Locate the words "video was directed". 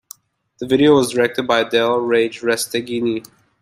0.65-1.45